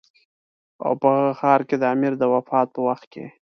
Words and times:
او 0.85 0.91
په 1.01 1.09
هغه 1.19 1.33
ښار 1.39 1.61
کې 1.67 1.75
د 1.79 1.83
امیر 1.93 2.13
د 2.17 2.23
وفات 2.33 2.67
په 2.75 2.79
وخت 2.87 3.05
کې. 3.13 3.25